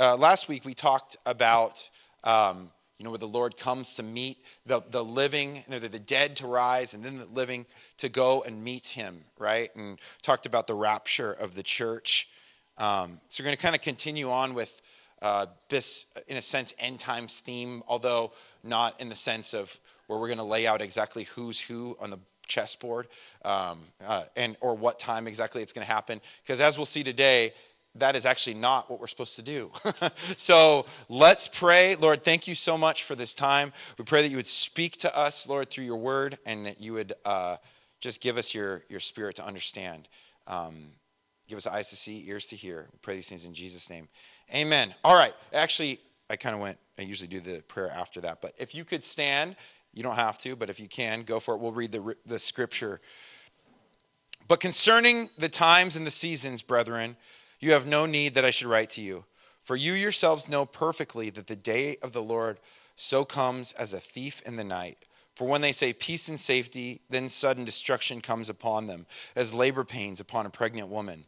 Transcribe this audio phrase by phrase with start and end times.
[0.00, 1.88] uh, last week we talked about,
[2.24, 6.36] um, you know, where the Lord comes to meet the, the living, the, the dead
[6.36, 7.66] to rise, and then the living
[7.98, 9.68] to go and meet him, right?
[9.76, 12.28] And talked about the rapture of the church.
[12.78, 14.80] Um, so we're going to kind of continue on with
[15.20, 18.32] uh, this, in a sense, end times theme, although
[18.64, 22.08] not in the sense of where we're going to lay out exactly who's who on
[22.08, 23.06] the chessboard
[23.44, 26.22] um, uh, and or what time exactly it's going to happen.
[26.42, 27.52] Because as we'll see today,
[27.96, 29.72] that is actually not what we're supposed to do.
[30.36, 31.96] so let's pray.
[31.96, 33.72] Lord, thank you so much for this time.
[33.98, 36.92] We pray that you would speak to us, Lord, through your word, and that you
[36.92, 37.56] would uh,
[38.00, 40.08] just give us your, your spirit to understand.
[40.46, 40.74] Um,
[41.48, 42.86] give us eyes to see, ears to hear.
[42.92, 44.08] We pray these things in Jesus' name.
[44.54, 44.94] Amen.
[45.04, 45.34] All right.
[45.52, 48.40] Actually, I kind of went, I usually do the prayer after that.
[48.40, 49.56] But if you could stand,
[49.92, 51.60] you don't have to, but if you can, go for it.
[51.60, 53.00] We'll read the, the scripture.
[54.46, 57.16] But concerning the times and the seasons, brethren,
[57.60, 59.24] you have no need that I should write to you.
[59.62, 62.58] For you yourselves know perfectly that the day of the Lord
[62.96, 64.98] so comes as a thief in the night.
[65.36, 69.84] For when they say peace and safety, then sudden destruction comes upon them, as labor
[69.84, 71.24] pains upon a pregnant woman,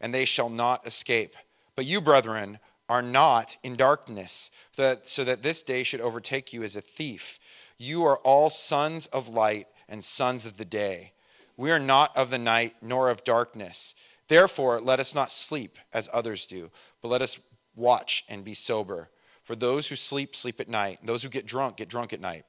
[0.00, 1.36] and they shall not escape.
[1.76, 6.52] But you, brethren, are not in darkness, so that, so that this day should overtake
[6.52, 7.38] you as a thief.
[7.78, 11.12] You are all sons of light and sons of the day.
[11.56, 13.94] We are not of the night nor of darkness.
[14.28, 16.70] Therefore, let us not sleep as others do,
[17.02, 17.38] but let us
[17.74, 19.10] watch and be sober.
[19.42, 21.00] For those who sleep, sleep at night.
[21.04, 22.44] Those who get drunk, get drunk at night,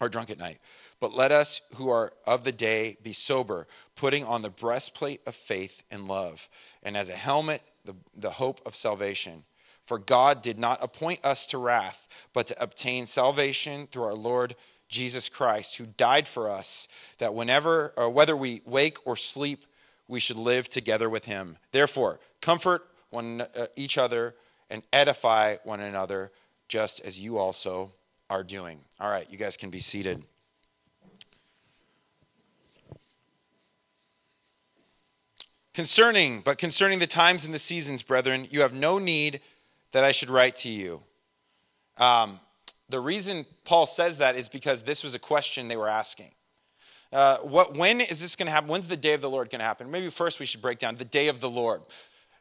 [0.00, 0.58] or drunk at night.
[1.00, 5.34] But let us who are of the day be sober, putting on the breastplate of
[5.34, 6.48] faith and love,
[6.82, 9.44] and as a helmet, the, the hope of salvation.
[9.86, 14.54] For God did not appoint us to wrath, but to obtain salvation through our Lord
[14.88, 16.86] Jesus Christ, who died for us,
[17.18, 19.64] that whenever or whether we wake or sleep,
[20.10, 21.56] we should live together with him.
[21.72, 24.34] Therefore, comfort one uh, each other
[24.68, 26.30] and edify one another,
[26.68, 27.92] just as you also
[28.28, 28.80] are doing.
[29.00, 30.22] All right, you guys can be seated.
[35.72, 39.40] Concerning, but concerning the times and the seasons, brethren, you have no need
[39.92, 41.02] that I should write to you.
[41.96, 42.40] Um,
[42.88, 46.32] the reason Paul says that is because this was a question they were asking.
[47.12, 48.68] Uh, what, when is this going to happen?
[48.68, 49.90] When's the day of the Lord going to happen?
[49.90, 51.82] Maybe first we should break down the day of the Lord.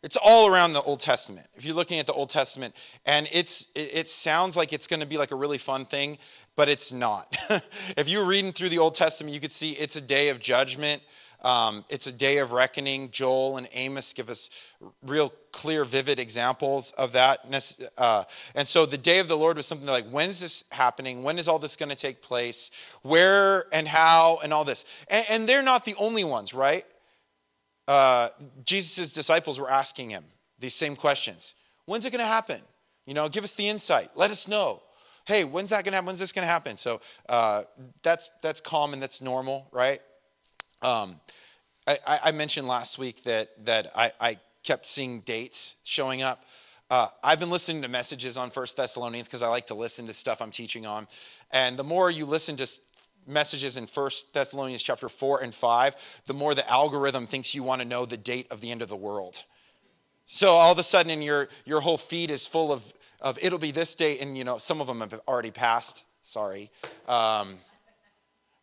[0.01, 1.47] It's all around the Old Testament.
[1.55, 2.73] If you're looking at the Old Testament,
[3.05, 6.17] and it's it, it sounds like it's going to be like a really fun thing,
[6.55, 7.35] but it's not.
[7.97, 11.01] if you're reading through the Old Testament, you could see it's a day of judgment.
[11.41, 13.11] Um, it's a day of reckoning.
[13.11, 14.49] Joel and Amos give us
[15.01, 17.39] real clear, vivid examples of that.
[17.97, 18.23] Uh,
[18.55, 21.23] and so the day of the Lord was something like, when's this happening?
[21.23, 22.71] When is all this going to take place?
[23.01, 24.85] Where and how and all this?
[25.09, 26.83] And, and they're not the only ones, right?
[27.87, 28.29] Uh,
[28.65, 30.23] Jesus' disciples were asking him
[30.59, 31.55] these same questions.
[31.85, 32.61] When's it going to happen?
[33.05, 34.09] You know, give us the insight.
[34.15, 34.83] Let us know.
[35.25, 36.07] Hey, when's that going to happen?
[36.07, 36.77] When's this going to happen?
[36.77, 37.63] So uh,
[38.03, 38.99] that's that's common.
[38.99, 40.01] That's normal, right?
[40.81, 41.19] Um,
[41.87, 46.43] I, I, mentioned last week that that I, I kept seeing dates showing up.
[46.89, 50.13] Uh, I've been listening to messages on First Thessalonians because I like to listen to
[50.13, 51.07] stuff I'm teaching on,
[51.51, 52.67] and the more you listen to
[53.27, 55.95] messages in First Thessalonians chapter four and five,
[56.27, 58.87] the more the algorithm thinks you want to know the date of the end of
[58.87, 59.43] the world.
[60.25, 63.71] So all of a sudden, your your whole feed is full of of it'll be
[63.71, 66.05] this date, and you know some of them have already passed.
[66.21, 66.71] Sorry.
[67.07, 67.57] Um,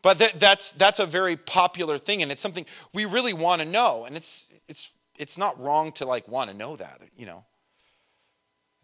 [0.06, 3.66] but that, that's, that's a very popular thing, and it's something we really want to
[3.66, 4.04] know.
[4.04, 7.44] And it's, it's, it's not wrong to like want to know that, you know.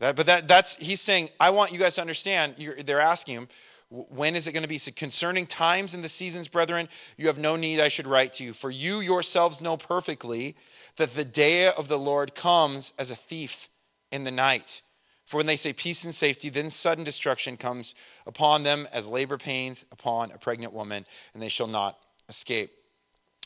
[0.00, 3.48] That, but that, that's, he's saying, I want you guys to understand, they're asking him,
[3.88, 4.78] when is it going to be?
[4.78, 8.44] So concerning times and the seasons, brethren, you have no need I should write to
[8.44, 8.52] you.
[8.52, 10.56] For you yourselves know perfectly
[10.96, 13.68] that the day of the Lord comes as a thief
[14.10, 14.82] in the night.
[15.24, 17.94] For when they say peace and safety, then sudden destruction comes
[18.26, 22.70] upon them as labor pains upon a pregnant woman, and they shall not escape.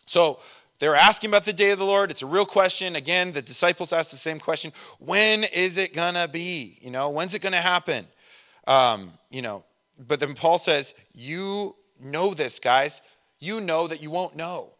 [0.06, 0.38] So
[0.78, 2.10] they're asking about the day of the Lord.
[2.10, 2.96] It's a real question.
[2.96, 6.78] Again, the disciples asked the same question When is it going to be?
[6.80, 8.06] You know, when's it going to happen?
[8.66, 9.64] Um, you know,
[9.98, 13.02] but then Paul says, You know this, guys.
[13.38, 14.70] You know that you won't know.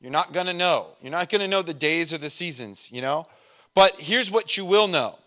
[0.00, 0.88] You're not going to know.
[1.00, 3.26] You're not going to know the days or the seasons, you know?
[3.74, 5.18] But here's what you will know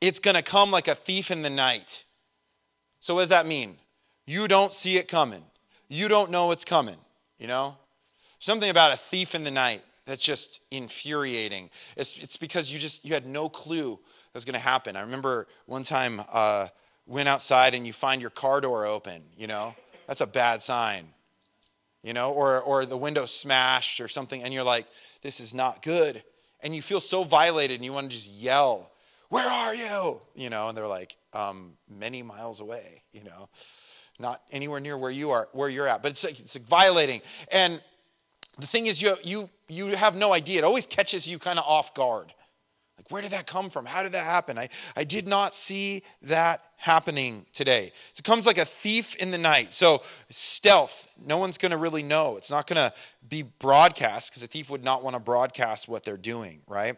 [0.00, 2.04] it's going to come like a thief in the night.
[3.02, 3.78] So, what does that mean?
[4.26, 5.42] You don't see it coming.
[5.88, 6.94] You don't know it's coming,
[7.36, 7.76] you know?
[8.38, 11.68] Something about a thief in the night that's just infuriating.
[11.96, 14.94] It's, it's because you just you had no clue that was going to happen.
[14.94, 16.68] I remember one time uh,
[17.04, 19.74] went outside and you find your car door open, you know?
[20.06, 21.08] That's a bad sign.
[22.04, 24.86] You know, or or the window smashed or something and you're like
[25.22, 26.22] this is not good
[26.60, 28.92] and you feel so violated and you want to just yell
[29.28, 30.20] where are you?
[30.36, 33.48] You know, and they're like, um, many miles away, you know,
[34.18, 36.02] not anywhere near where you are, where you're at.
[36.02, 37.20] But it's like, it's like violating.
[37.50, 37.80] And
[38.58, 40.58] the thing is, you, you, you have no idea.
[40.58, 42.32] It always catches you kind of off guard.
[42.98, 43.86] Like, where did that come from?
[43.86, 44.58] How did that happen?
[44.58, 47.90] I, I did not see that happening today.
[48.12, 49.72] So it comes like a thief in the night.
[49.72, 52.36] So, stealth, no one's going to really know.
[52.36, 52.92] It's not going to
[53.26, 56.96] be broadcast because a thief would not want to broadcast what they're doing, right?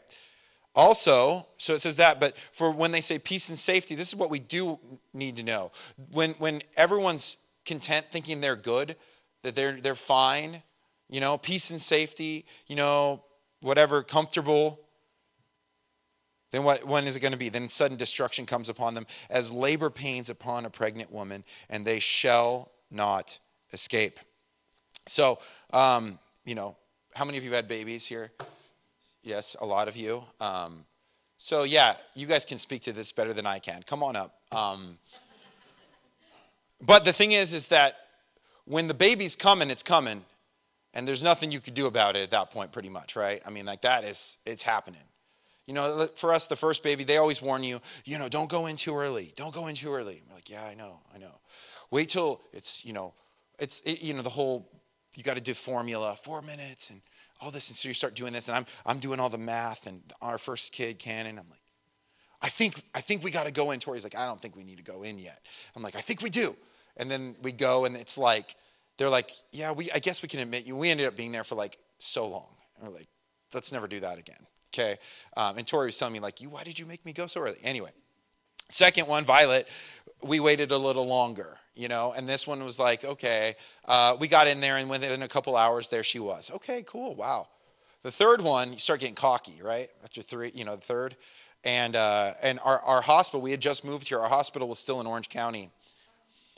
[0.74, 4.16] Also, so it says that, but for when they say peace and safety, this is
[4.16, 4.78] what we do
[5.12, 5.70] need to know.
[6.10, 8.96] When, when everyone's content thinking they're good,
[9.42, 10.62] that they're, they're fine,
[11.08, 13.22] you know, peace and safety, you know,
[13.60, 14.80] whatever, comfortable,
[16.50, 17.48] then what, when is it going to be?
[17.48, 21.98] Then sudden destruction comes upon them as labor pains upon a pregnant woman, and they
[21.98, 23.38] shall not
[23.72, 24.18] escape.
[25.06, 25.38] So,
[25.72, 26.76] um, you know,
[27.14, 28.32] how many of you had babies here?
[29.24, 30.22] Yes, a lot of you.
[30.38, 30.84] Um,
[31.38, 33.82] so, yeah, you guys can speak to this better than I can.
[33.82, 34.34] Come on up.
[34.52, 34.98] Um,
[36.82, 37.96] but the thing is, is that
[38.66, 40.26] when the baby's coming, it's coming,
[40.92, 43.40] and there's nothing you could do about it at that point, pretty much, right?
[43.46, 45.00] I mean, like that is, it's happening.
[45.66, 48.66] You know, for us, the first baby, they always warn you, you know, don't go
[48.66, 49.32] in too early.
[49.36, 50.22] Don't go in too early.
[50.28, 51.40] I'm like, yeah, I know, I know.
[51.90, 53.14] Wait till it's, you know,
[53.58, 54.68] it's, it, you know, the whole,
[55.14, 57.00] you got to do formula, four minutes, and
[57.40, 57.68] all this.
[57.68, 60.38] And so you start doing this, and I'm, I'm doing all the math, and our
[60.38, 61.60] first kid, Cannon, I'm like,
[62.42, 63.80] I think, I think we got to go in.
[63.80, 65.40] Tori's like, I don't think we need to go in yet.
[65.74, 66.54] I'm like, I think we do.
[66.96, 68.54] And then we go, and it's like,
[68.98, 70.76] they're like, yeah, we, I guess we can admit you.
[70.76, 72.54] We ended up being there for like so long.
[72.78, 73.08] And we're like,
[73.52, 74.46] let's never do that again.
[74.72, 74.98] Okay.
[75.36, 77.40] Um, and Tori was telling me, like, you, why did you make me go so
[77.40, 77.58] early?
[77.64, 77.90] Anyway,
[78.68, 79.68] second one, Violet,
[80.24, 83.54] we waited a little longer you know and this one was like okay
[83.86, 86.50] uh, we got in there and within a couple hours there she was.
[86.54, 87.48] Okay cool wow.
[88.02, 89.90] The third one you start getting cocky right?
[90.02, 91.16] After three you know the third.
[91.64, 94.20] And uh, and our, our hospital we had just moved here.
[94.20, 95.70] Our hospital was still in orange county.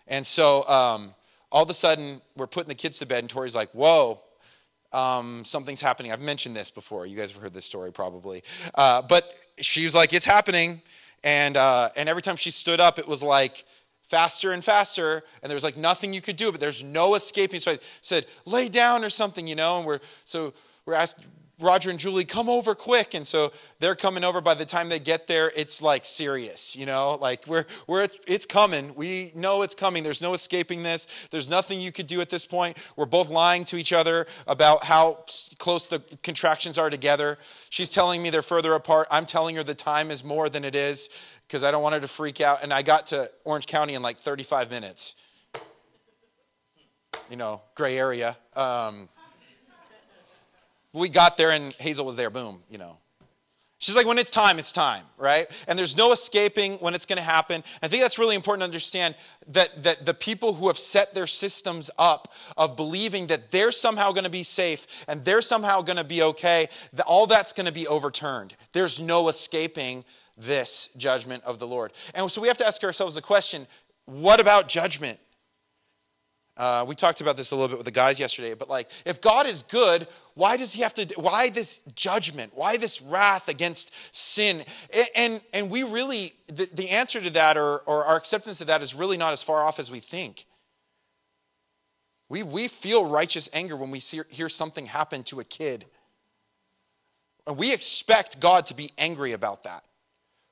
[0.08, 1.14] And so um,
[1.52, 4.20] all of a sudden we're putting the kids to bed and tori's like whoa
[4.92, 6.12] um, something's happening.
[6.12, 7.06] I've mentioned this before.
[7.06, 8.42] You guys have heard this story probably.
[8.74, 10.80] Uh, but she was like it's happening
[11.24, 13.64] and uh, and every time she stood up it was like
[14.02, 17.60] faster and faster, and there was like nothing you could do, but there's no escaping.
[17.60, 20.54] So I said, lay down or something, you know, and we're so
[20.84, 21.24] we're asked
[21.58, 23.14] Roger and Julie, come over quick.
[23.14, 23.50] And so
[23.80, 24.42] they're coming over.
[24.42, 28.44] By the time they get there, it's like serious, you know, like we're, we're, it's
[28.44, 28.94] coming.
[28.94, 30.02] We know it's coming.
[30.02, 31.08] There's no escaping this.
[31.30, 32.76] There's nothing you could do at this point.
[32.94, 35.24] We're both lying to each other about how
[35.58, 37.38] close the contractions are together.
[37.70, 39.08] She's telling me they're further apart.
[39.10, 41.08] I'm telling her the time is more than it is
[41.48, 42.62] because I don't want her to freak out.
[42.62, 45.14] And I got to Orange County in like 35 minutes.
[47.30, 48.36] You know, gray area.
[48.54, 49.08] Um,
[50.96, 52.96] we got there and Hazel was there, boom, you know.
[53.78, 55.46] She's like, when it's time, it's time, right?
[55.68, 57.62] And there's no escaping when it's going to happen.
[57.82, 59.14] I think that's really important to understand
[59.48, 64.12] that, that the people who have set their systems up of believing that they're somehow
[64.12, 67.66] going to be safe and they're somehow going to be okay, that all that's going
[67.66, 68.56] to be overturned.
[68.72, 70.06] There's no escaping
[70.38, 71.92] this judgment of the Lord.
[72.14, 73.66] And so we have to ask ourselves the question
[74.06, 75.18] what about judgment?
[76.56, 79.20] Uh, we talked about this a little bit with the guys yesterday, but like, if
[79.20, 82.52] God is good, why does he have to, why this judgment?
[82.54, 84.64] Why this wrath against sin?
[85.14, 88.82] And, and, we really, the, the answer to that or, or our acceptance of that
[88.82, 90.46] is really not as far off as we think.
[92.30, 95.84] We, we feel righteous anger when we see, hear something happen to a kid.
[97.46, 99.84] And we expect God to be angry about that.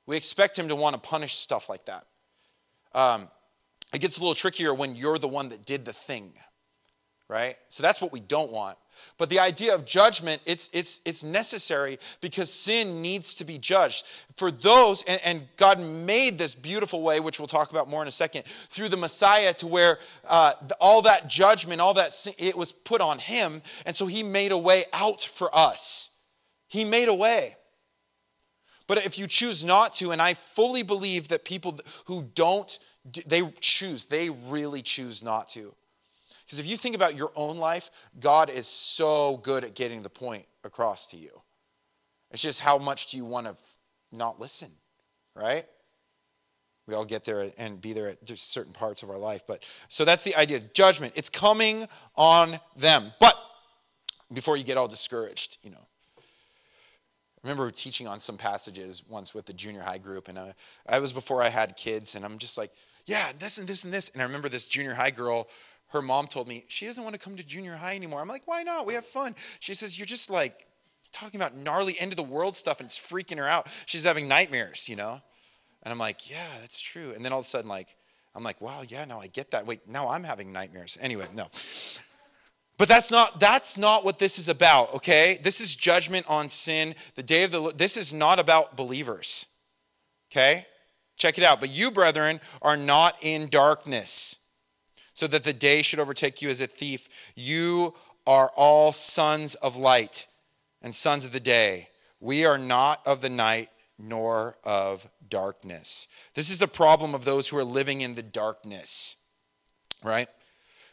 [0.05, 2.05] We expect him to want to punish stuff like that.
[2.93, 3.27] Um,
[3.95, 6.33] it gets a little trickier when you're the one that did the thing,
[7.29, 7.55] right?
[7.69, 8.77] So that's what we don't want.
[9.17, 14.05] But the idea of judgment, it's, it's, it's necessary because sin needs to be judged.
[14.35, 18.07] For those, and, and God made this beautiful way, which we'll talk about more in
[18.09, 19.97] a second, through the Messiah to where
[20.27, 23.61] uh, all that judgment, all that sin, it was put on him.
[23.85, 26.09] And so he made a way out for us.
[26.67, 27.55] He made a way.
[28.87, 32.77] But if you choose not to, and I fully believe that people who don't
[33.25, 35.73] they choose, they really choose not to.
[36.45, 37.89] Because if you think about your own life,
[38.19, 41.41] God is so good at getting the point across to you.
[42.31, 43.55] It's just how much do you want to
[44.11, 44.71] not listen,
[45.35, 45.65] right?
[46.87, 49.43] We all get there and be there at just certain parts of our life.
[49.47, 50.59] But so that's the idea.
[50.59, 51.13] Judgment.
[51.15, 53.11] It's coming on them.
[53.19, 53.35] But
[54.31, 55.87] before you get all discouraged, you know.
[57.45, 60.53] I remember teaching on some passages once with the junior high group, and I, uh,
[60.89, 62.71] I was before I had kids, and I'm just like,
[63.05, 64.09] yeah, this and this and this.
[64.09, 65.47] And I remember this junior high girl,
[65.89, 68.19] her mom told me she doesn't want to come to junior high anymore.
[68.19, 68.87] I'm like, why not?
[68.87, 69.35] We have fun.
[69.59, 70.65] She says, you're just like
[71.11, 73.67] talking about gnarly end of the world stuff and it's freaking her out.
[73.85, 75.21] She's having nightmares, you know?
[75.83, 77.13] And I'm like, yeah, that's true.
[77.15, 77.95] And then all of a sudden, like,
[78.33, 79.67] I'm like, wow, yeah, no, I get that.
[79.67, 80.97] Wait, now I'm having nightmares.
[80.99, 81.47] Anyway, no.
[82.77, 85.39] But that's not that's not what this is about, okay?
[85.41, 86.95] This is judgment on sin.
[87.15, 89.45] The day of the this is not about believers.
[90.31, 90.65] Okay?
[91.17, 91.61] Check it out.
[91.61, 94.35] But you, brethren, are not in darkness,
[95.13, 97.07] so that the day should overtake you as a thief.
[97.35, 97.93] You
[98.27, 100.27] are all sons of light
[100.81, 101.89] and sons of the day.
[102.19, 106.07] We are not of the night nor of darkness.
[106.33, 109.15] This is the problem of those who are living in the darkness,
[110.03, 110.27] right?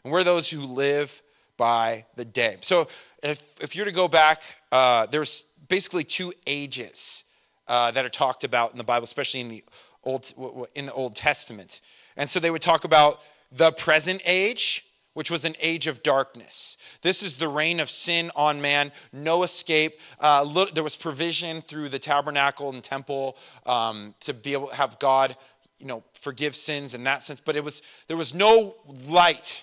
[0.05, 1.21] And we're those who live
[1.63, 2.57] by the day.
[2.61, 2.89] So
[3.23, 4.43] if, if you're to go back,
[4.73, 7.23] uh, there's basically two ages
[7.69, 9.63] uh, that are talked about in the Bible, especially in the
[10.03, 10.35] Old,
[10.75, 11.81] in the Old Testament.
[12.17, 13.21] And so they would talk about
[13.53, 16.79] the present age, which was an age of darkness.
[17.03, 20.01] This is the reign of sin on man, no escape.
[20.19, 24.99] Uh, there was provision through the tabernacle and temple um, to be able to have
[24.99, 25.37] God,
[25.79, 27.39] you know, forgive sins in that sense.
[27.39, 28.75] But it was there was no
[29.09, 29.63] light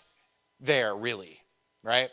[0.61, 1.38] there really,
[1.83, 2.05] right?
[2.05, 2.11] It,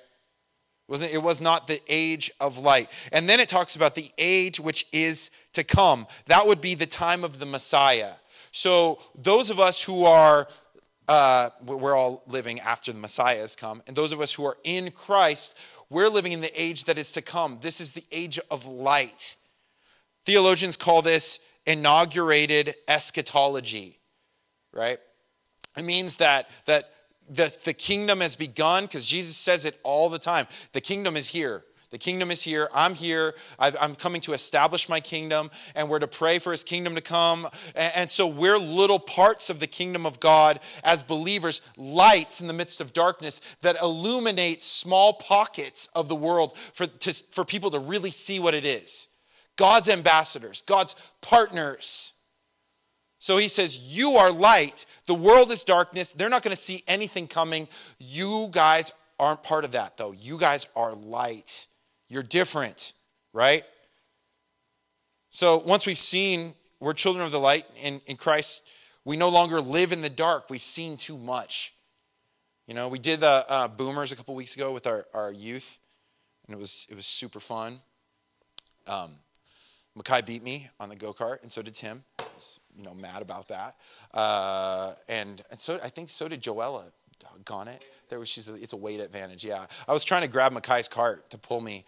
[0.89, 2.91] wasn't, it was not the age of light.
[3.13, 6.07] And then it talks about the age which is to come.
[6.27, 8.13] That would be the time of the Messiah.
[8.53, 10.49] So those of us who are
[11.09, 13.83] uh, we're all living after the Messiah has come.
[13.87, 15.57] And those of us who are in Christ,
[15.89, 17.59] we're living in the age that is to come.
[17.61, 19.37] This is the age of light.
[20.25, 23.99] Theologians call this inaugurated eschatology,
[24.73, 24.99] right?
[25.77, 26.91] It means that, that
[27.29, 30.47] the, the kingdom has begun because Jesus says it all the time.
[30.73, 31.65] The kingdom is here.
[31.91, 32.69] The kingdom is here.
[32.75, 33.35] I'm here.
[33.59, 37.01] i am coming to establish my kingdom, and we're to pray for his kingdom to
[37.01, 37.47] come.
[37.77, 42.49] And, and, so we're little parts of the kingdom of God as believers, lights in
[42.49, 47.71] the midst of darkness that illuminate small pockets of the world for, to, for people
[47.71, 49.09] to really see what it is.
[49.57, 52.15] God's ambassadors, God's partners.
[53.27, 54.87] So he says, You are light.
[55.07, 56.13] The world is darkness.
[56.13, 57.67] They're not going to see anything coming.
[57.99, 60.13] You guys aren't part of that, though.
[60.13, 61.67] You guys are light.
[62.07, 62.93] You're different,
[63.33, 63.65] right?
[65.31, 68.65] So once we've seen we're children of the light in, in Christ,
[69.05, 70.49] we no longer live in the dark.
[70.49, 71.75] We've seen too much.
[72.69, 75.79] You know, we did the uh, boomers a couple weeks ago with our, our youth,
[76.47, 77.81] and it was, it was super fun.
[78.87, 79.15] Um,
[79.99, 82.05] Makai beat me on the go kart, and so did Tim.
[82.77, 83.77] You know, mad about that.
[84.13, 86.85] Uh, and, and so I think so did Joella.
[87.19, 87.83] Doggone it.
[88.09, 89.45] There was, she's a, it's a weight advantage.
[89.45, 89.67] Yeah.
[89.89, 91.85] I was trying to grab Makai's cart to pull me.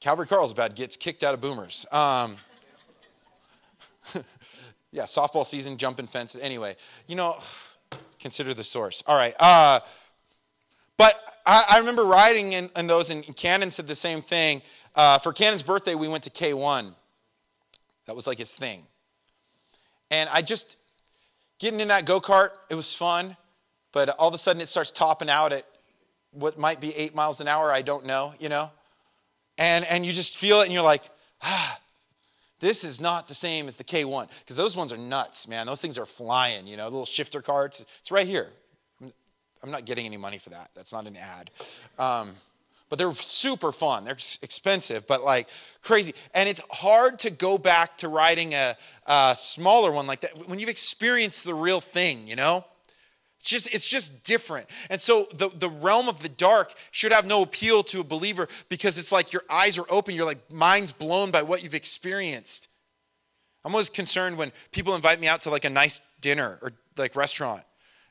[0.00, 1.86] Calvary Carlsbad gets kicked out of boomers.
[1.92, 2.36] Um,
[4.92, 6.40] yeah, softball season, jumping fences.
[6.40, 6.76] Anyway,
[7.06, 7.36] you know,
[8.18, 9.02] consider the source.
[9.06, 9.34] All right.
[9.38, 9.80] Uh,
[10.96, 14.62] but I, I, remember riding in, in, those, and Cannon said the same thing.
[14.94, 16.94] Uh, for Cannon's birthday, we went to K1.
[18.06, 18.86] That was like his thing.
[20.10, 20.76] And I just,
[21.58, 23.36] getting in that go kart, it was fun
[23.96, 25.64] but all of a sudden it starts topping out at
[26.30, 27.72] what might be eight miles an hour.
[27.72, 28.70] I don't know, you know?
[29.56, 31.02] And, and you just feel it and you're like,
[31.42, 31.80] ah,
[32.60, 34.28] this is not the same as the K1.
[34.40, 35.64] Because those ones are nuts, man.
[35.64, 37.80] Those things are flying, you know, little shifter carts.
[38.00, 38.50] It's right here.
[39.62, 40.72] I'm not getting any money for that.
[40.74, 41.50] That's not an ad.
[41.98, 42.34] Um,
[42.88, 44.04] but they're super fun.
[44.04, 45.48] They're expensive, but like
[45.82, 46.14] crazy.
[46.34, 48.76] And it's hard to go back to riding a,
[49.06, 52.64] a smaller one like that when you've experienced the real thing, you know?
[53.40, 54.68] It's just, it's just different.
[54.90, 58.48] And so the, the realm of the dark should have no appeal to a believer
[58.68, 62.68] because it's like your eyes are open, you're like mind's blown by what you've experienced.
[63.64, 67.16] I'm always concerned when people invite me out to like a nice dinner or like
[67.16, 67.62] restaurant.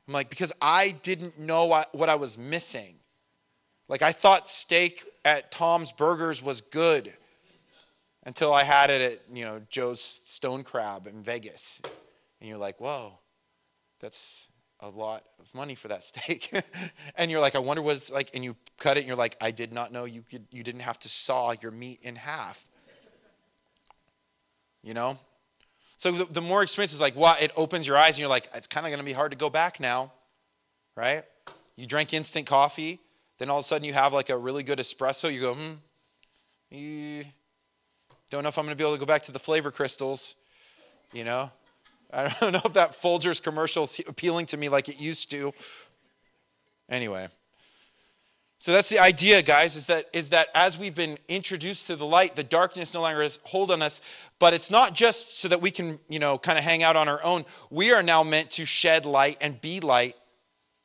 [0.08, 2.96] I'm like, because I didn't know what I was missing.
[3.88, 7.14] Like I thought steak at Tom's Burgers was good
[8.24, 11.82] until I had it at, you know, Joe's Stone Crab in Vegas.
[12.40, 13.20] And you're like, whoa,
[14.00, 14.50] that's
[14.80, 16.52] a lot of money for that steak.
[17.16, 18.32] and you're like, I wonder what it's like.
[18.34, 20.82] And you cut it and you're like, I did not know you could you didn't
[20.82, 22.68] have to saw your meat in half.
[24.84, 25.18] You know?
[25.98, 28.50] So the, the more experience is like, wow, It opens your eyes and you're like,
[28.54, 30.12] it's kind of going to be hard to go back now.
[30.96, 31.24] Right?
[31.76, 33.00] You drink instant coffee,
[33.38, 35.32] then all of a sudden you have like a really good espresso.
[35.32, 35.74] You go, hmm,
[36.72, 37.26] you
[38.30, 40.36] don't know if I'm going to be able to go back to the flavor crystals.
[41.14, 41.52] You know?
[42.14, 45.54] I don't know if that Folgers commercial is appealing to me like it used to.
[46.90, 47.28] Anyway.
[48.58, 52.06] So that's the idea, guys, is that, is that as we've been introduced to the
[52.06, 54.02] light, the darkness no longer has hold on us.
[54.40, 57.08] But it's not just so that we can, you know, kind of hang out on
[57.08, 57.46] our own.
[57.70, 60.16] We are now meant to shed light and be light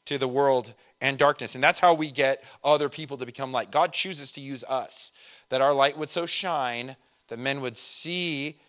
[0.07, 1.55] to the world and darkness.
[1.55, 3.71] And that's how we get other people to become light.
[3.71, 5.13] God chooses to use us,
[5.49, 6.97] that our light would so shine
[7.29, 8.61] that men would see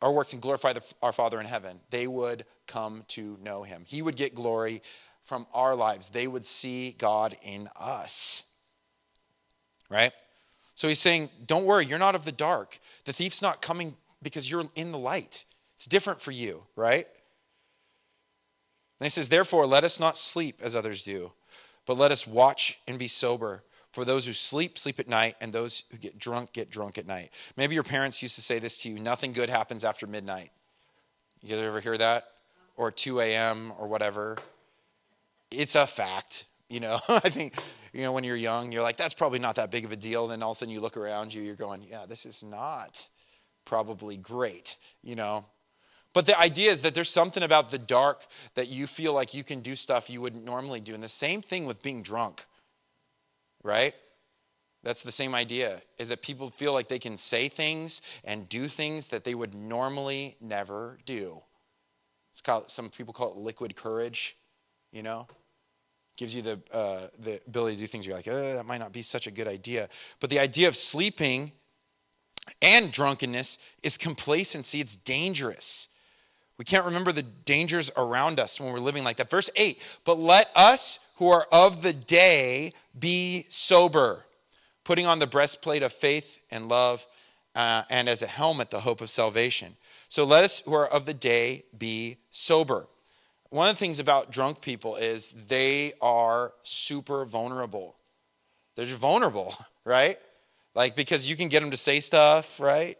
[0.00, 1.80] our works and glorify the, our Father in heaven.
[1.90, 3.84] They would come to know him.
[3.86, 4.82] He would get glory
[5.24, 6.10] from our lives.
[6.10, 8.44] They would see God in us.
[9.90, 10.12] Right?
[10.74, 12.78] So he's saying, Don't worry, you're not of the dark.
[13.04, 15.44] The thief's not coming because you're in the light.
[15.74, 17.06] It's different for you, right?
[19.00, 21.32] And he says, Therefore, let us not sleep as others do,
[21.88, 23.64] but let us watch and be sober.
[23.92, 27.06] For those who sleep, sleep at night, and those who get drunk, get drunk at
[27.06, 27.30] night.
[27.56, 30.50] Maybe your parents used to say this to you nothing good happens after midnight.
[31.42, 32.28] You guys ever hear that?
[32.76, 33.72] Or 2 a.m.
[33.78, 34.36] or whatever.
[35.50, 36.44] It's a fact.
[36.68, 37.58] You know, I think,
[37.94, 40.28] you know, when you're young, you're like, that's probably not that big of a deal.
[40.28, 43.08] Then all of a sudden you look around you, you're going, yeah, this is not
[43.64, 45.46] probably great, you know.
[46.18, 49.44] But the idea is that there's something about the dark that you feel like you
[49.44, 50.92] can do stuff you wouldn't normally do.
[50.92, 52.44] And the same thing with being drunk,
[53.62, 53.94] right?
[54.82, 58.64] That's the same idea, is that people feel like they can say things and do
[58.64, 61.40] things that they would normally never do.
[62.32, 64.36] It's called, some people call it liquid courage,
[64.90, 65.28] you know?
[66.16, 68.92] Gives you the, uh, the ability to do things you're like, oh, that might not
[68.92, 69.88] be such a good idea.
[70.18, 71.52] But the idea of sleeping
[72.60, 75.86] and drunkenness is complacency, it's dangerous.
[76.58, 79.30] We can't remember the dangers around us when we're living like that.
[79.30, 84.24] Verse 8, but let us who are of the day be sober,
[84.84, 87.06] putting on the breastplate of faith and love,
[87.54, 89.76] uh, and as a helmet, the hope of salvation.
[90.08, 92.86] So let us who are of the day be sober.
[93.50, 97.96] One of the things about drunk people is they are super vulnerable.
[98.74, 100.16] They're vulnerable, right?
[100.74, 102.96] Like, because you can get them to say stuff, right?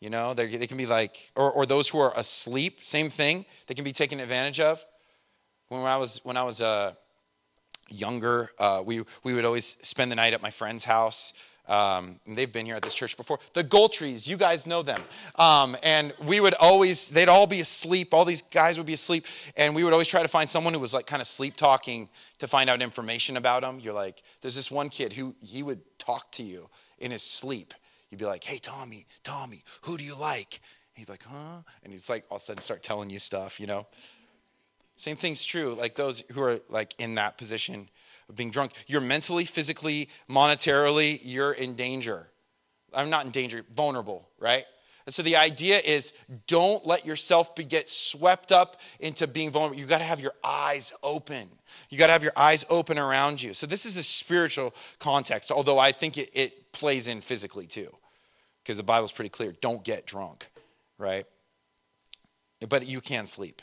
[0.00, 3.74] You know, they can be like, or, or those who are asleep, same thing, they
[3.74, 4.82] can be taken advantage of.
[5.68, 6.94] When I was, when I was uh,
[7.90, 11.34] younger, uh, we, we would always spend the night at my friend's house.
[11.68, 13.38] Um, they've been here at this church before.
[13.52, 15.00] The Goldtrees, you guys know them.
[15.36, 18.12] Um, and we would always, they'd all be asleep.
[18.12, 19.26] All these guys would be asleep.
[19.56, 22.08] And we would always try to find someone who was like kind of sleep talking
[22.38, 23.78] to find out information about them.
[23.80, 27.72] You're like, there's this one kid who he would talk to you in his sleep.
[28.10, 30.60] You'd be like, hey, Tommy, Tommy, who do you like?
[31.00, 31.62] he's like, huh?
[31.82, 33.86] And he's like, all of a sudden start telling you stuff, you know?
[34.96, 35.74] Same thing's true.
[35.74, 37.88] Like those who are like in that position
[38.28, 42.28] of being drunk, you're mentally, physically, monetarily, you're in danger.
[42.92, 44.64] I'm not in danger, vulnerable, right?
[45.06, 46.12] And so the idea is
[46.46, 49.80] don't let yourself be, get swept up into being vulnerable.
[49.80, 51.48] You got to have your eyes open.
[51.88, 53.54] You got to have your eyes open around you.
[53.54, 57.90] So this is a spiritual context, although I think it, it plays in physically too
[58.70, 60.48] because the Bible's pretty clear don't get drunk,
[60.96, 61.24] right?
[62.68, 63.62] But you can sleep,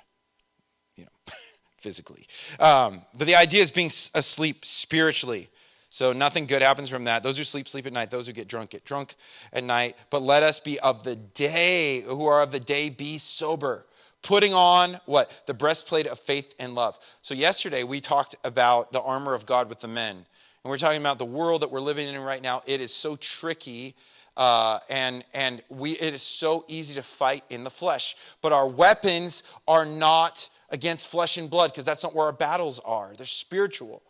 [0.97, 1.33] you know,
[1.77, 2.27] physically.
[2.59, 5.49] Um, but the idea is being asleep spiritually.
[5.87, 7.23] So nothing good happens from that.
[7.23, 8.11] Those who sleep, sleep at night.
[8.11, 9.15] Those who get drunk, get drunk
[9.53, 9.95] at night.
[10.09, 13.85] But let us be of the day, who are of the day, be sober.
[14.23, 15.31] Putting on what?
[15.45, 16.99] The breastplate of faith and love.
[17.21, 20.17] So yesterday we talked about the armor of God with the men.
[20.17, 22.61] And we're talking about the world that we're living in right now.
[22.67, 23.95] It is so tricky
[24.37, 28.15] uh, and and we, it is so easy to fight in the flesh.
[28.41, 32.79] But our weapons are not against flesh and blood because that's not where our battles
[32.85, 33.13] are.
[33.17, 34.03] They're spiritual.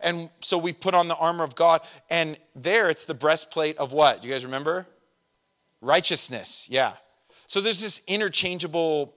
[0.00, 3.92] And so we put on the armor of God, and there it's the breastplate of
[3.92, 4.22] what?
[4.22, 4.86] Do you guys remember?
[5.80, 6.94] Righteousness, yeah.
[7.46, 9.14] So there's this interchangeable,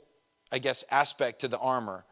[0.51, 2.05] I guess, aspect to the armor.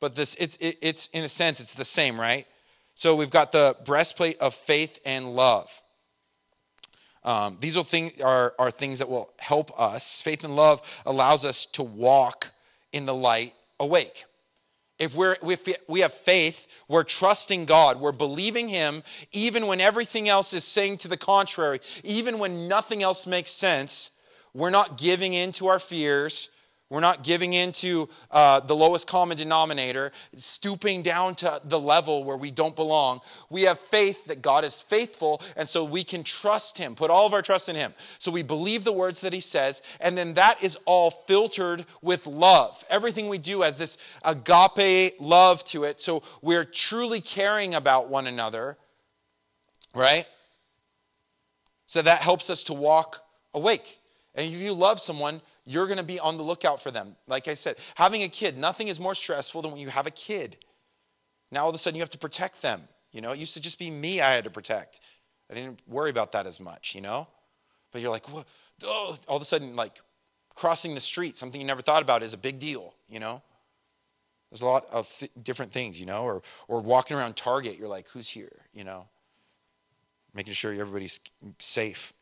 [0.00, 2.46] But this, it's, it, it's in a sense, it's the same, right?
[2.94, 5.82] So we've got the breastplate of faith and love.
[7.24, 10.22] Um, these are, thing, are, are things that will help us.
[10.22, 12.52] Faith and love allows us to walk
[12.92, 14.24] in the light awake.
[14.98, 19.02] If we're, if we have faith, we're trusting God, we're believing Him,
[19.32, 24.10] even when everything else is saying to the contrary, even when nothing else makes sense,
[24.54, 26.50] we're not giving in to our fears,
[26.90, 32.24] we're not giving in to uh, the lowest common denominator, stooping down to the level
[32.24, 33.20] where we don't belong.
[33.50, 37.26] We have faith that God is faithful, and so we can trust Him, put all
[37.26, 37.92] of our trust in Him.
[38.18, 42.26] So we believe the words that He says, and then that is all filtered with
[42.26, 42.82] love.
[42.88, 48.26] Everything we do has this agape love to it, so we're truly caring about one
[48.26, 48.78] another,
[49.94, 50.24] right?
[51.84, 53.22] So that helps us to walk
[53.52, 53.98] awake.
[54.34, 57.14] And if you love someone, you're going to be on the lookout for them.
[57.26, 60.10] Like I said, having a kid, nothing is more stressful than when you have a
[60.10, 60.56] kid.
[61.52, 62.80] Now all of a sudden you have to protect them.
[63.12, 65.00] You know, it used to just be me I had to protect.
[65.50, 67.28] I didn't worry about that as much, you know?
[67.92, 68.24] But you're like?
[68.84, 70.00] Oh, all of a sudden, like
[70.54, 73.42] crossing the street, something you never thought about is a big deal, you know?
[74.50, 77.88] There's a lot of th- different things, you know, or, or walking around Target, you're
[77.88, 79.06] like, who's here, you know?
[80.34, 81.20] Making sure everybody's
[81.58, 82.12] safe.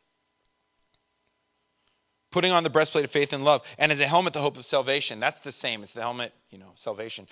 [2.37, 4.63] Putting on the breastplate of faith and love, and as a helmet, the hope of
[4.63, 5.19] salvation.
[5.19, 5.81] That's the same.
[5.81, 7.25] It's the helmet, you know, salvation.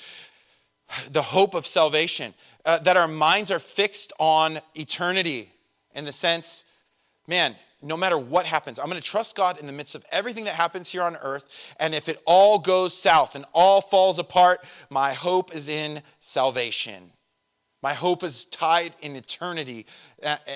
[1.12, 2.34] The hope of salvation.
[2.66, 5.52] Uh, that our minds are fixed on eternity
[5.94, 6.64] in the sense,
[7.28, 10.46] man, no matter what happens, I'm going to trust God in the midst of everything
[10.46, 11.46] that happens here on earth.
[11.80, 17.12] And if it all goes south and all falls apart, my hope is in salvation.
[17.84, 19.86] My hope is tied in eternity,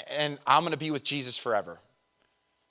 [0.10, 1.78] and I'm going to be with Jesus forever.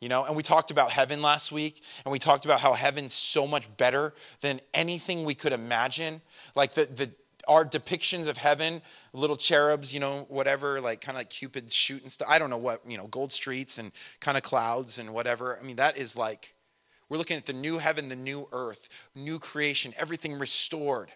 [0.00, 3.12] You know, and we talked about heaven last week, and we talked about how heaven's
[3.12, 6.20] so much better than anything we could imagine.
[6.54, 7.10] Like the, the
[7.48, 8.82] our depictions of heaven,
[9.12, 12.28] little cherubs, you know, whatever, like kind of like Cupid shooting stuff.
[12.30, 15.58] I don't know what, you know, gold streets and kind of clouds and whatever.
[15.58, 16.54] I mean, that is like,
[17.08, 21.10] we're looking at the new heaven, the new earth, new creation, everything restored.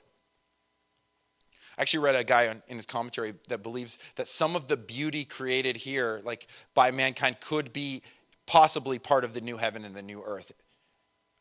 [1.77, 5.25] I actually read a guy in his commentary that believes that some of the beauty
[5.25, 8.03] created here, like by mankind, could be
[8.47, 10.53] possibly part of the new heaven and the new earth,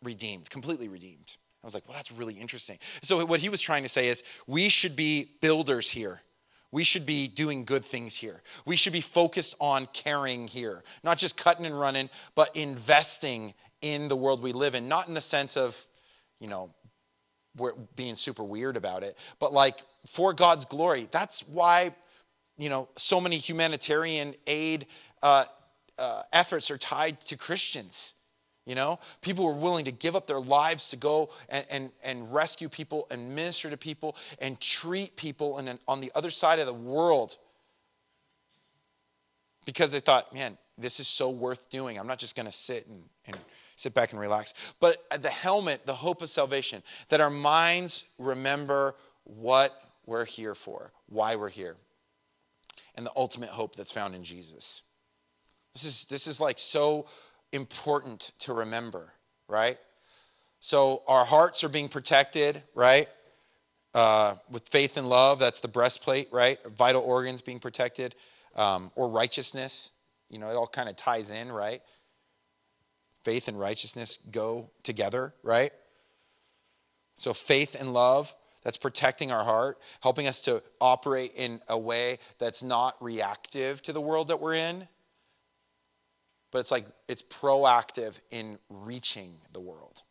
[0.04, 1.38] redeemed, completely redeemed.
[1.64, 2.78] I was like, well, that's really interesting.
[3.04, 6.22] So, what he was trying to say is, we should be builders here.
[6.72, 8.42] We should be doing good things here.
[8.66, 14.08] We should be focused on caring here, not just cutting and running, but investing in
[14.08, 14.88] the world we live in.
[14.88, 15.86] Not in the sense of,
[16.40, 16.74] you know,
[17.58, 21.08] we're being super weird about it, but like for God's glory.
[21.12, 21.94] That's why,
[22.58, 24.88] you know, so many humanitarian aid
[25.22, 25.46] uh,
[26.02, 28.16] uh, efforts are tied to Christians
[28.66, 32.32] you know, people were willing to give up their lives to go and, and, and
[32.32, 36.68] rescue people and minister to people and treat people in on the other side of
[36.68, 37.38] the world
[39.66, 41.98] because they thought, man, this is so worth doing.
[41.98, 43.38] I'm not just going to sit and, and
[43.76, 44.54] sit back and relax.
[44.80, 50.92] But the helmet, the hope of salvation, that our minds remember what we're here for,
[51.08, 51.78] why we're here,
[52.96, 54.84] and the ultimate hope that's found in Jesus.
[55.74, 57.08] This is, this is like so
[57.52, 59.14] important to remember,
[59.48, 59.78] right?
[60.60, 63.08] So our hearts are being protected, right?
[63.94, 66.60] Uh, with faith and love, that's the breastplate, right?
[66.66, 68.16] Vital organs being protected,
[68.56, 69.92] um, or righteousness.
[70.30, 71.82] You know, it all kind of ties in, right?
[73.24, 75.72] Faith and righteousness go together, right?
[77.16, 82.20] So faith and love, that's protecting our heart, helping us to operate in a way
[82.40, 84.88] that's not reactive to the world that we're in,
[86.52, 90.04] but it's like it's proactive in reaching the world.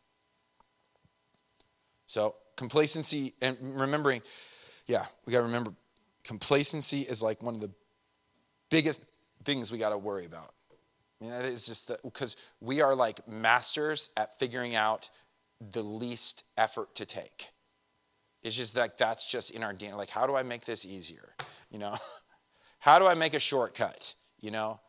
[2.07, 4.21] So, complacency and remembering,
[4.85, 5.71] yeah, we got to remember
[6.23, 7.71] complacency is like one of the
[8.69, 9.05] biggest
[9.45, 10.53] things we got to worry about.
[10.71, 15.09] I mean, that is just because we are like masters at figuring out
[15.71, 17.49] the least effort to take.
[18.43, 19.95] It's just like that's just in our DNA.
[19.95, 21.35] Like, how do I make this easier?
[21.69, 21.95] You know,
[22.79, 24.15] how do I make a shortcut?
[24.39, 24.79] You know,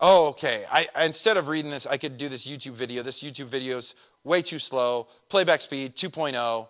[0.00, 3.02] oh, okay, I, instead of reading this, I could do this YouTube video.
[3.02, 5.08] This YouTube video is way too slow.
[5.28, 6.68] Playback speed 2.0.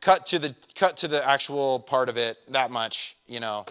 [0.00, 3.64] Cut to the cut to the actual part of it that much, you know.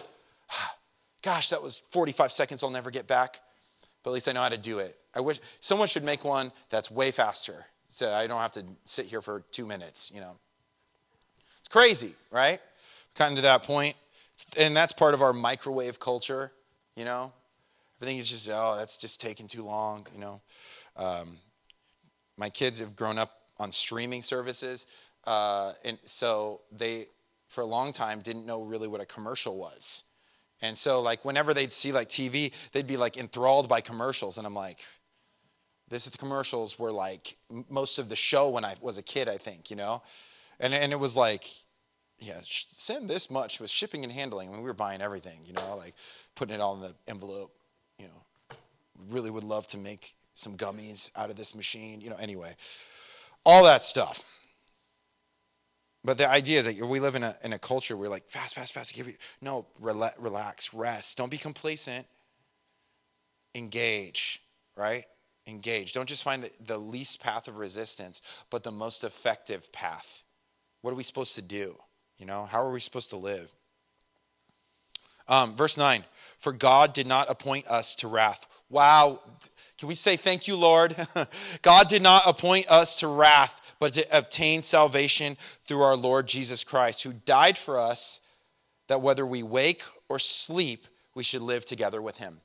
[1.22, 3.40] Gosh, that was 45 seconds I'll never get back.
[4.02, 4.96] But at least I know how to do it.
[5.14, 7.64] I wish someone should make one that's way faster.
[7.88, 10.36] So I don't have to sit here for two minutes, you know.
[11.58, 12.60] It's crazy, right?
[13.18, 13.96] Of to that point.
[14.56, 16.52] And that's part of our microwave culture,
[16.94, 17.32] you know.
[18.00, 20.42] Everything is just, oh, that's just taking too long, you know.
[20.96, 21.38] Um,
[22.36, 24.86] my kids have grown up on streaming services,
[25.26, 27.06] uh, and so they,
[27.48, 30.04] for a long time, didn't know really what a commercial was.
[30.62, 34.46] And so, like, whenever they'd see like TV, they'd be like enthralled by commercials, and
[34.46, 34.80] I'm like,
[35.88, 37.36] this is the commercials were like
[37.70, 40.02] most of the show when I was a kid, I think, you know,
[40.58, 41.46] and and it was like,
[42.18, 44.48] yeah, send this much with shipping and handling.
[44.48, 45.94] I mean, we were buying everything, you know, like
[46.34, 47.52] putting it all in the envelope
[49.08, 52.54] really would love to make some gummies out of this machine, you know, anyway.
[53.44, 54.24] All that stuff.
[56.04, 58.54] But the idea is that we live in a, in a culture where like fast,
[58.54, 58.94] fast, fast.
[58.94, 61.18] Give you, no, relax, rest.
[61.18, 62.06] Don't be complacent.
[63.56, 64.40] Engage,
[64.76, 65.04] right?
[65.48, 65.92] Engage.
[65.92, 70.22] Don't just find the, the least path of resistance, but the most effective path.
[70.82, 71.76] What are we supposed to do?
[72.18, 73.52] You know, how are we supposed to live?
[75.28, 76.04] Um, verse 9
[76.38, 78.46] For God did not appoint us to wrath.
[78.68, 79.20] Wow.
[79.78, 80.96] Can we say thank you, Lord?
[81.62, 86.64] God did not appoint us to wrath, but to obtain salvation through our Lord Jesus
[86.64, 88.20] Christ, who died for us
[88.88, 92.40] that whether we wake or sleep, we should live together with him.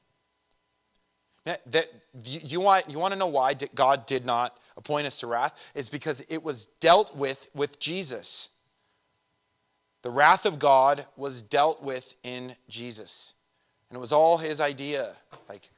[1.46, 1.90] That,
[2.24, 5.60] you, want, you want to know why God did not appoint us to wrath?
[5.74, 8.50] It's because it was dealt with with Jesus.
[10.04, 13.34] The wrath of God was dealt with in Jesus.
[13.90, 15.16] And it was all his idea,
[15.50, 15.70] like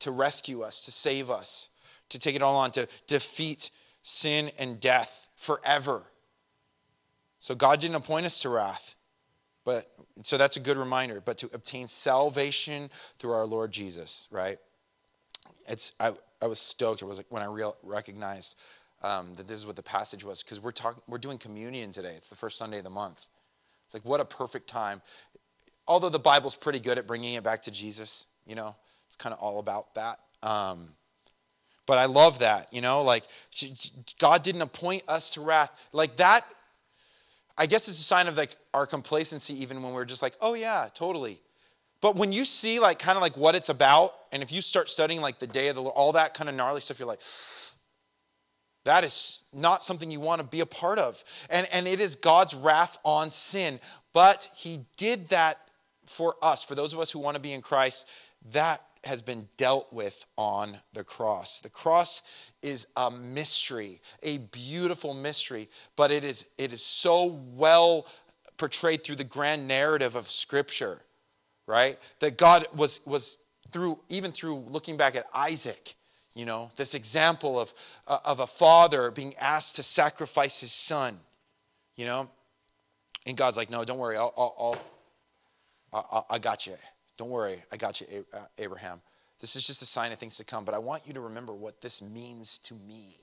[0.00, 1.68] to rescue us, to save us,
[2.08, 3.70] to take it all on, to defeat
[4.02, 6.02] sin and death forever.
[7.38, 8.94] So God didn't appoint us to wrath,
[9.64, 9.90] but
[10.22, 14.58] so that's a good reminder, but to obtain salvation through our Lord Jesus, right?
[15.68, 17.02] It's I, I was stoked.
[17.02, 18.58] It was like when I real, recognized
[19.02, 22.14] um, that this is what the passage was because we're talking we're doing communion today.
[22.16, 23.26] It's the first Sunday of the month.
[23.84, 25.02] It's like what a perfect time.
[25.86, 28.74] Although the Bible's pretty good at bringing it back to Jesus, you know,
[29.14, 30.18] it's kind of all about that.
[30.42, 30.88] Um,
[31.86, 33.24] but I love that, you know, like
[34.18, 35.70] God didn't appoint us to wrath.
[35.92, 36.44] Like that,
[37.56, 40.54] I guess it's a sign of like our complacency, even when we're just like, oh
[40.54, 41.40] yeah, totally.
[42.00, 44.88] But when you see like kind of like what it's about, and if you start
[44.88, 47.22] studying like the day of the Lord, all that kind of gnarly stuff, you're like,
[48.84, 51.22] that is not something you want to be a part of.
[51.48, 53.78] And, and it is God's wrath on sin.
[54.12, 55.60] But He did that
[56.06, 58.06] for us, for those of us who want to be in Christ.
[58.52, 61.60] That has been dealt with on the cross.
[61.60, 62.22] The cross
[62.62, 68.06] is a mystery, a beautiful mystery, but it is, it is so well
[68.56, 71.02] portrayed through the grand narrative of Scripture,
[71.66, 71.98] right?
[72.20, 73.38] That God was, was
[73.70, 75.94] through, even through looking back at Isaac,
[76.34, 77.72] you know, this example of,
[78.06, 81.18] uh, of a father being asked to sacrifice his son,
[81.96, 82.28] you know,
[83.26, 84.54] and God's like, no, don't worry, I'll, I'll,
[85.92, 86.76] I'll, I'll I got you.
[87.16, 89.00] Don't worry, I got you, uh, Abraham.
[89.40, 91.52] This is just a sign of things to come, but I want you to remember
[91.52, 93.16] what this means to me,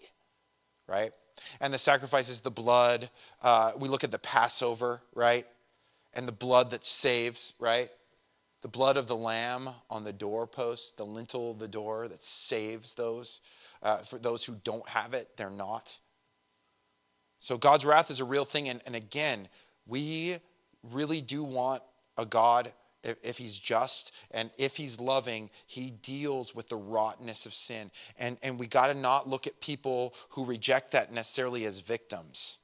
[0.87, 1.11] right?
[1.59, 3.09] And the sacrifices, the blood.
[3.41, 5.45] Uh, we look at the Passover, right?
[6.13, 7.89] And the blood that saves, right?
[8.61, 12.93] The blood of the lamb on the doorpost, the lintel of the door that saves
[12.93, 13.41] those.
[13.81, 15.97] Uh, for those who don't have it, they're not.
[17.39, 18.69] So God's wrath is a real thing.
[18.69, 19.47] And, and again,
[19.87, 20.37] we
[20.91, 21.81] really do want
[22.17, 22.71] a God
[23.03, 27.91] if, if he's just and if he's loving, he deals with the rottenness of sin.
[28.17, 32.59] And, and we got to not look at people who reject that necessarily as victims,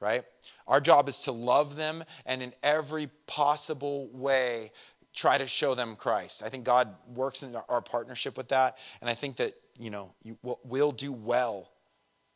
[0.00, 0.22] right?
[0.66, 4.72] Our job is to love them and in every possible way
[5.14, 6.42] try to show them Christ.
[6.44, 8.78] I think God works in our partnership with that.
[9.00, 11.70] And I think that, you know, you will do well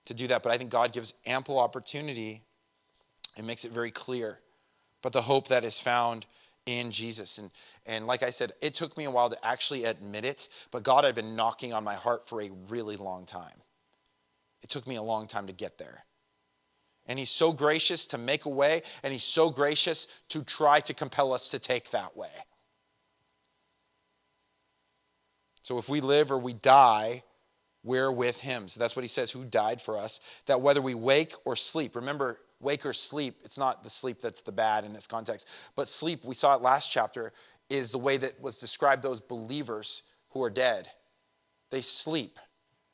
[0.04, 0.42] to do that.
[0.42, 2.42] But I think God gives ample opportunity
[3.36, 4.38] and makes it very clear.
[5.02, 6.26] But the hope that is found
[6.68, 7.38] in Jesus.
[7.38, 7.50] And,
[7.86, 11.04] and like I said, it took me a while to actually admit it, but God
[11.04, 13.62] had been knocking on my heart for a really long time.
[14.62, 16.04] It took me a long time to get there.
[17.06, 20.92] And He's so gracious to make a way, and He's so gracious to try to
[20.92, 22.28] compel us to take that way.
[25.62, 27.22] So if we live or we die,
[27.82, 28.68] we're with Him.
[28.68, 31.96] So that's what He says, who died for us, that whether we wake or sleep,
[31.96, 35.88] remember, wake or sleep, it's not the sleep that's the bad in this context, but
[35.88, 37.32] sleep, we saw it last chapter,
[37.70, 40.88] is the way that was described those believers who are dead.
[41.70, 42.38] They sleep.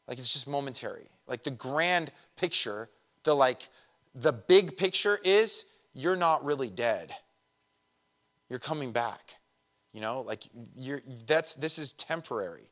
[0.08, 1.08] Like it's just momentary.
[1.26, 2.90] Like the grand picture,
[3.22, 3.68] the like
[4.14, 7.12] the big picture is you're not really dead.
[8.48, 9.36] You're coming back.
[9.92, 10.42] You know, like
[10.76, 12.68] you're that's this is temporary.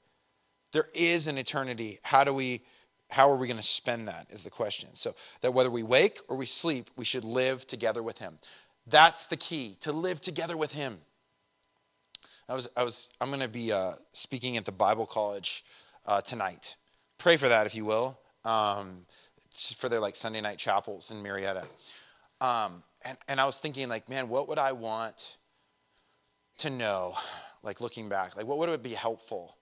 [0.72, 2.00] There is an eternity.
[2.02, 2.62] How do we
[3.12, 4.88] how are we going to spend that is the question.
[4.94, 8.38] So that whether we wake or we sleep, we should live together with him.
[8.86, 10.96] That's the key to live together with him.
[12.48, 15.62] I was, I was, I'm going to be uh, speaking at the Bible College
[16.06, 16.76] uh, tonight.
[17.18, 19.04] Pray for that, if you will, um,
[19.76, 21.66] for their like Sunday night chapels in Murrieta.
[22.40, 25.36] Um, and, and I was thinking, like, man, what would I want
[26.58, 27.14] to know,
[27.62, 28.36] like looking back?
[28.36, 29.54] Like, what would it be helpful?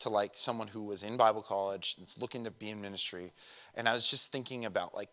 [0.00, 3.32] To like someone who was in Bible college and looking to be in ministry.
[3.74, 5.08] And I was just thinking about like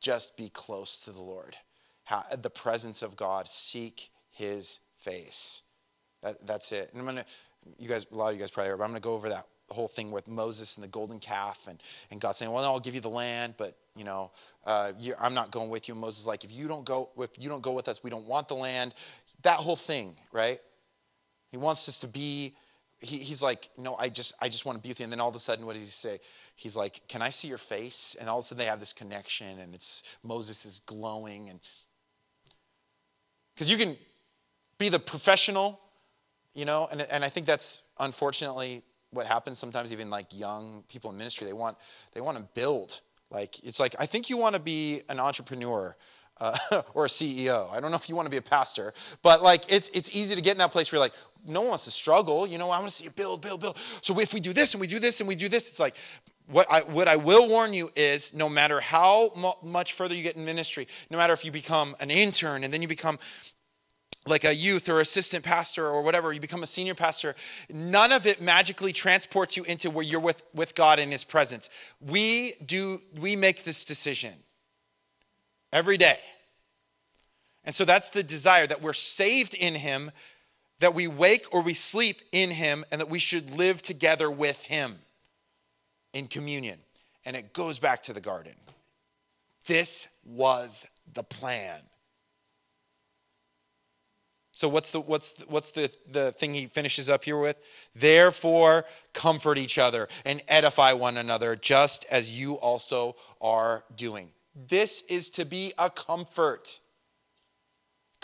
[0.00, 1.56] just be close to the Lord.
[2.04, 5.62] How, the presence of God, seek his face.
[6.22, 6.90] That, that's it.
[6.92, 7.24] And I'm gonna,
[7.78, 9.46] you guys, a lot of you guys probably heard, but I'm gonna go over that
[9.70, 12.80] whole thing with Moses and the golden calf and, and God saying, well, no, I'll
[12.80, 14.32] give you the land, but you know,
[14.66, 15.94] uh, I'm not going with you.
[15.94, 18.10] And Moses is like, if you don't go, if you don't go with us, we
[18.10, 18.94] don't want the land.
[19.42, 20.60] That whole thing, right?
[21.50, 22.56] He wants us to be
[23.00, 25.04] he, he's like, no, I just, I just want to be with you.
[25.04, 26.20] And then all of a sudden, what does he say?
[26.56, 28.16] He's like, can I see your face?
[28.18, 31.60] And all of a sudden, they have this connection, and it's Moses is glowing, and
[33.54, 33.96] because you can
[34.78, 35.80] be the professional,
[36.54, 39.92] you know, and and I think that's unfortunately what happens sometimes.
[39.92, 41.76] Even like young people in ministry, they want
[42.12, 43.00] they want to build.
[43.30, 45.96] Like it's like I think you want to be an entrepreneur.
[46.40, 46.56] Uh,
[46.94, 47.70] or a CEO.
[47.70, 50.34] I don't know if you want to be a pastor, but like it's it's easy
[50.34, 51.14] to get in that place where you're like,
[51.46, 52.46] no one wants to struggle.
[52.46, 53.78] You know, I want to see you build, build, build.
[54.00, 55.96] So if we do this and we do this and we do this, it's like,
[56.46, 60.36] what I, what I will warn you is no matter how much further you get
[60.36, 63.18] in ministry, no matter if you become an intern and then you become
[64.26, 67.34] like a youth or assistant pastor or whatever, you become a senior pastor,
[67.70, 71.68] none of it magically transports you into where you're with, with God in his presence.
[72.00, 74.32] We do, we make this decision
[75.72, 76.18] every day.
[77.64, 80.10] And so that's the desire that we're saved in him,
[80.80, 84.62] that we wake or we sleep in him, and that we should live together with
[84.64, 84.98] him
[86.12, 86.78] in communion.
[87.24, 88.54] And it goes back to the garden.
[89.66, 91.80] This was the plan.
[94.52, 97.56] So what's the what's the, what's the the thing he finishes up here with?
[97.94, 104.30] Therefore comfort each other and edify one another just as you also are doing.
[104.54, 106.80] This is to be a comfort.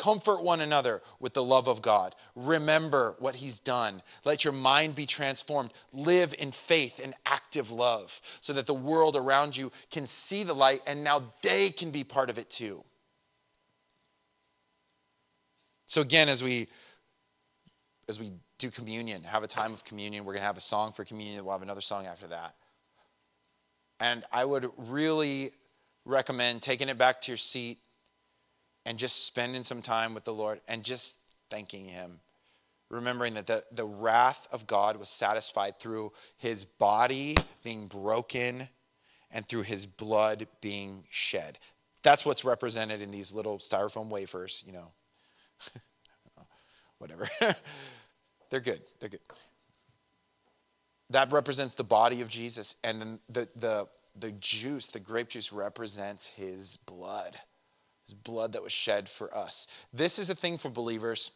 [0.00, 2.14] Comfort one another with the love of God.
[2.34, 4.00] Remember what He's done.
[4.24, 5.72] Let your mind be transformed.
[5.92, 10.54] Live in faith and active love so that the world around you can see the
[10.54, 12.82] light and now they can be part of it too.
[15.84, 16.68] So again, as we
[18.08, 20.92] as we do communion, have a time of communion, we're going to have a song
[20.92, 21.44] for communion.
[21.44, 22.54] We'll have another song after that.
[24.00, 25.52] And I would really
[26.06, 27.80] recommend taking it back to your seat
[28.90, 32.18] and just spending some time with the Lord and just thanking Him.
[32.88, 38.68] Remembering that the, the wrath of God was satisfied through His body being broken
[39.30, 41.60] and through His blood being shed.
[42.02, 44.90] That's what's represented in these little styrofoam wafers, you know.
[46.98, 47.28] Whatever.
[48.50, 48.82] They're good.
[48.98, 49.20] They're good.
[51.10, 53.86] That represents the body of Jesus, and then the, the,
[54.18, 57.38] the juice, the grape juice, represents his blood
[58.10, 59.68] his blood that was shed for us.
[59.92, 61.30] This is a thing for believers,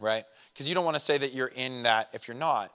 [0.00, 0.24] right?
[0.52, 2.72] Because you don't want to say that you're in that if you're not.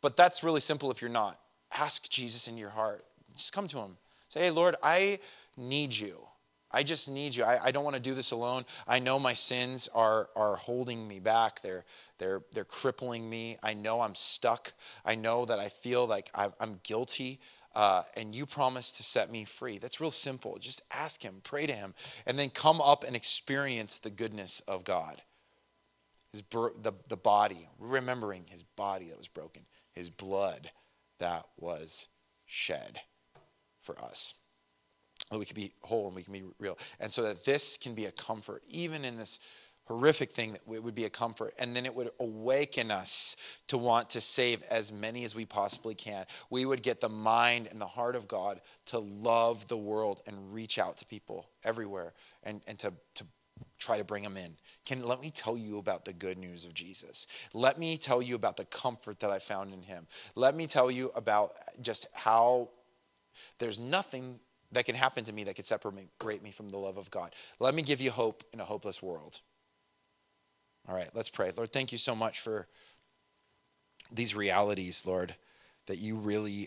[0.00, 1.38] But that's really simple if you're not.
[1.76, 3.02] Ask Jesus in your heart.
[3.36, 3.98] Just come to him.
[4.28, 5.18] Say, hey, Lord, I
[5.56, 6.20] need you.
[6.70, 7.44] I just need you.
[7.44, 8.64] I, I, don't want to do this alone.
[8.86, 11.62] I know my sins are, are holding me back.
[11.62, 11.84] They're,
[12.18, 13.56] they're, they're crippling me.
[13.62, 14.72] I know I'm stuck.
[15.04, 17.40] I know that I feel like I'm guilty
[17.78, 19.78] uh, and you promise to set me free.
[19.78, 20.58] That's real simple.
[20.58, 21.94] Just ask Him, pray to Him,
[22.26, 25.22] and then come up and experience the goodness of God.
[26.32, 29.62] His the, the body, remembering His body that was broken,
[29.92, 30.72] His blood
[31.20, 32.08] that was
[32.46, 32.98] shed
[33.80, 34.34] for us.
[35.30, 36.76] That we can be whole and we can be real.
[36.98, 39.38] And so that this can be a comfort, even in this
[39.88, 41.54] horrific thing that it would be a comfort.
[41.58, 43.36] And then it would awaken us
[43.68, 46.26] to want to save as many as we possibly can.
[46.50, 50.52] We would get the mind and the heart of god to love the world and
[50.52, 53.24] reach out to people everywhere and, and to, to
[53.78, 54.56] try to bring them in.
[54.84, 57.26] Can let me tell you about the good news of jesus.
[57.54, 60.06] Let me tell you about the comfort that i found in him.
[60.34, 62.68] Let me tell you about just how
[63.58, 64.38] there's nothing
[64.72, 67.34] that can happen to me that could separate me from the love of god.
[67.58, 69.40] Let me give you hope in a hopeless world
[70.88, 71.52] all right, let's pray.
[71.54, 72.66] Lord, thank you so much for
[74.10, 75.34] these realities, Lord,
[75.86, 76.66] that you really